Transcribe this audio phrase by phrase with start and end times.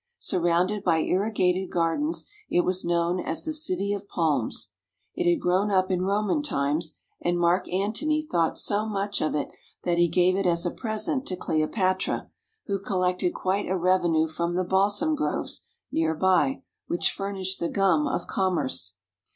[0.17, 4.71] Surrounded by irrigated gardens, it was known as the City of Palms.
[5.13, 9.49] It had grown up in Roman times, and Mark Antony thought so much of it
[9.83, 12.31] that he gave it as a present to Cleopatra,
[12.65, 15.61] who collected quite a revenue from the balsam groves
[15.91, 18.95] near by, which furnished the gum of commerce.